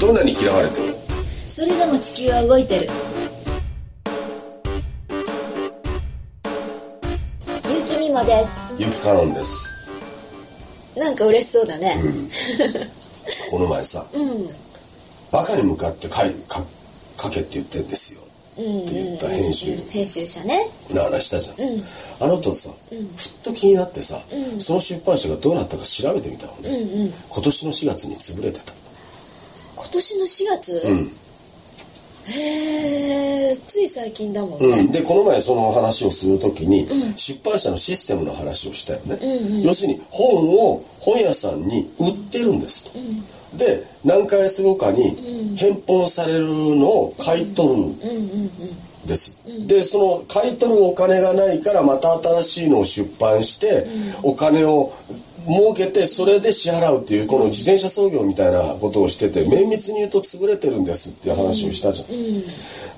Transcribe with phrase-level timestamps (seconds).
[0.00, 0.86] どんなに嫌われても。
[1.46, 2.88] それでも地球は動いてる。
[7.62, 8.74] 結城美もです。
[8.78, 9.72] ゆきかのんです。
[10.98, 11.96] なんか嬉しそうだね。
[13.50, 14.48] この前さ うん。
[15.32, 16.64] バカに向かってかいか
[17.20, 18.20] 書けって言ってんですよ。
[18.56, 19.76] うんって言った編集。
[19.90, 20.68] 編集者ね。
[20.92, 21.84] な話したじゃん、うん。
[22.20, 24.60] あのとさ、ふっと気になってさ、うん。
[24.60, 27.14] その出版社がどうなったか調べてみたのね、うんうん。
[27.28, 28.72] 今年の4月に潰れてた。
[28.72, 28.83] 今
[29.94, 31.12] 年の4月、うん、
[32.26, 37.16] へえつい最近だもんね、うん、でこの前その話をする時に、うん。
[37.16, 39.62] 出版社のシステムの話をしたよね、うんうん。
[39.62, 40.26] 要するに本
[40.72, 42.92] を本屋さんに売ってるんですと、
[43.58, 45.56] で何ヶ月後かにうん。
[45.56, 48.50] 返本されるのを買い取るうんうんうん
[49.06, 49.36] です、
[49.68, 53.86] でその買い取るお金がないからまた新しいのを出版して、
[54.22, 54.92] お金を
[55.46, 62.08] 儲けてそれで支払うっていうこの自転車操業みたいなことをしてて綿密に言うと潰れてるんですっていう話をしたじゃん、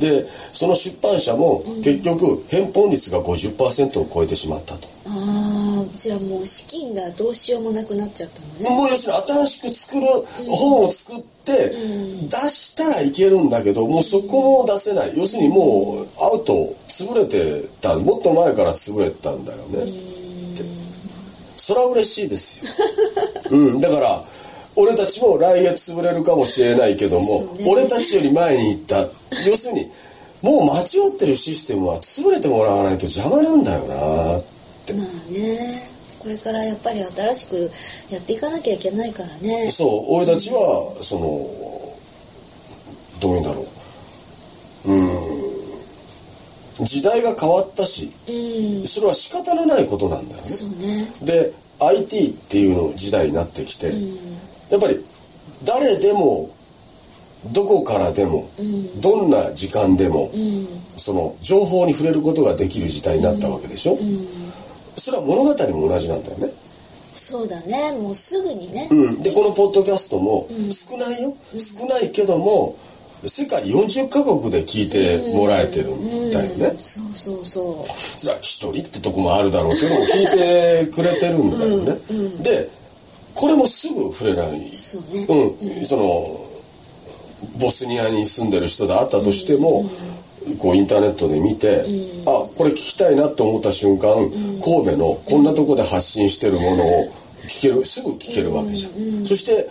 [0.00, 8.76] でその出版社も結局返本率が50%を超えてしまったと、ああじゃあもう資金がどうしようもなくなっちゃったのね。
[8.76, 10.06] もう要するに新しく作る
[10.48, 15.12] 本を作って出したらいけるんだけどもうそこも出せない。
[15.16, 16.54] 要するにもうアウト
[16.88, 17.96] 潰れてた。
[17.98, 19.82] もっと前から潰れてたんだよね。
[19.82, 20.11] って
[21.62, 22.64] それは嬉しいです
[23.52, 24.24] よ、うん、だから
[24.74, 27.64] 俺たちも来月潰れるかもしれないけども、ね。
[27.68, 28.96] 俺たちより前に行った。
[29.46, 29.86] 要するに
[30.40, 34.44] もう間違ってるシステムは潰れてもらわないと邪魔なんだよなっ
[34.86, 34.94] て。
[34.94, 35.82] まあね。
[36.18, 37.70] これからやっぱり新しく
[38.10, 39.70] やっていかなきゃいけないからね。
[39.70, 41.22] そう俺たちはその
[43.20, 43.64] どういうんだろ
[44.86, 45.08] ううん
[46.74, 48.86] 時代が変わったしうん。
[48.86, 50.48] それは仕方のないことなんだよね。
[50.86, 51.12] ね。
[51.22, 54.16] で IT っていうの時代になってきて、うん。
[54.70, 55.04] やっぱり
[55.64, 56.50] 誰でも
[57.52, 59.00] どこからでも、うん。
[59.00, 60.66] どんな時間でも、うん。
[60.96, 64.26] その情報に触れることができる時代になったわけでしょ、うん。
[64.96, 66.48] それは物語も同じなんだよね。
[67.14, 67.92] そうだね。
[67.98, 68.88] もうすぐにね。
[68.90, 70.72] うん、でこのポッドキャストもうん。
[70.72, 72.76] 少ないよ、少ないけども
[73.28, 77.86] 世界40カ国で聞いてもらえてるんだよね、うんそうそうそう。
[77.86, 82.82] それは一人ってとこもあるだろうけども聞いてくれてるんだよね、うんうんで
[83.34, 84.76] これもすぐ触れない。
[84.76, 85.26] そうね。
[85.26, 86.02] うん、その
[87.60, 89.88] ボスニアに住んでる人であったとしても、
[90.58, 92.28] こうインターネットで見て、うん。
[92.28, 94.12] あこれ聞きたいなと思った瞬間、
[94.62, 97.04] 神戸のこんなとこで発信してるものを
[97.48, 99.66] 聞けるすぐ聞けるわけじゃん、そして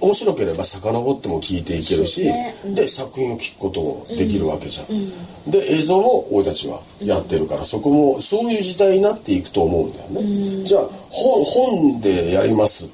[0.00, 2.54] 面白ければ遡っても聞いていけるし、ね。
[2.64, 2.74] うん。
[2.74, 12.88] で作品を聞くこともできるわけじゃん、で映像も俺たちはやってるから、そこもそういう時代になっていくと思うんだよね、じゃあ本本でやりますっ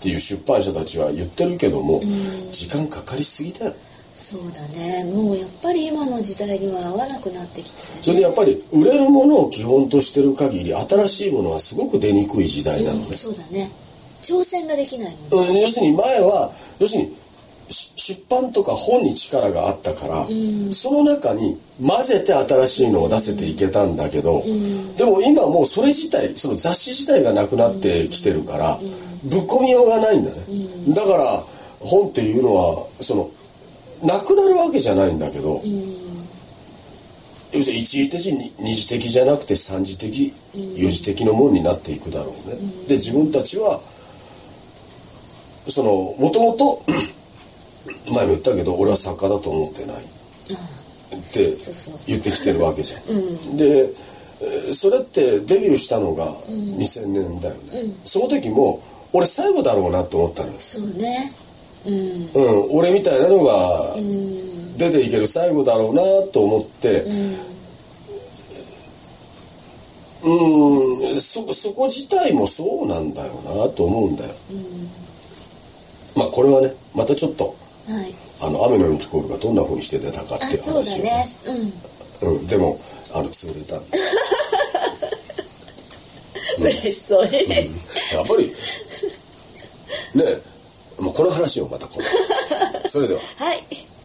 [0.00, 2.02] ていう出版社たちは言ってるけども、
[2.52, 3.74] 時間かかりすぎだよ。
[4.14, 5.04] そうだね。
[5.12, 7.98] もうやっぱり今の時代には合わなくなってきててね。
[8.00, 13.04] それでやっぱり売れるものを基本としてる限り新しいものはすごく出にくい時代なのね。
[13.08, 13.70] うん、そうだね
[14.22, 17.16] 挑戦ができないもんうん、要するに前は要するに
[17.70, 20.72] し出版とか本に力があったから、ん。
[20.72, 24.96] その中に混ぜて新しいのを出せていけたんだけど、ん。
[24.96, 28.78] でも今もうそれ自体その雑誌自体がなくなってきてるから、
[29.24, 30.36] ぶっ込みようがないんだね、
[30.94, 31.42] だから
[31.80, 33.30] 本っていうのはその
[34.04, 35.60] なくなるわけじゃないんだけど、
[37.52, 40.32] 要するに一時的に二次的じゃなくて三次的、
[40.76, 42.56] 四次的のものになっていくだろうね、
[42.88, 43.80] で自分たちは
[45.68, 46.82] そのもともと
[48.12, 50.00] 前も言ったけど俺は作家だと思ってないっ
[51.32, 51.54] て
[52.08, 53.56] 言ってきてるわけじゃん。
[53.56, 53.90] で
[54.38, 57.60] えーそれってデビューしたのが2000年だよね、
[58.04, 58.82] その時も
[59.12, 61.32] 俺最後だろうなと思ったのよ、そうね。
[61.86, 61.94] うん。
[62.34, 64.76] うん、俺みたいなのがうん。
[64.76, 66.02] 出ていける最後だろうな
[66.32, 67.00] と思って。
[70.22, 71.20] うん。
[71.20, 74.34] そそこ自体もそうなんだよなと思うんだよ、ま
[75.02, 75.05] あ
[76.36, 77.44] これはねまたちょっと
[77.88, 78.12] はい。
[78.42, 81.24] あの雨のようにコールがどんな風にして出たかあっていうそうだ話をね。
[82.20, 82.36] うん。
[82.36, 82.78] うん、でも
[83.14, 83.98] あの潰れたんで。
[86.76, 87.32] 嬉しそうに。
[88.12, 88.48] やっぱり
[90.14, 90.24] ね
[90.98, 92.10] えもうこの話をまた今度。
[92.90, 93.20] それでは。
[93.38, 93.85] はい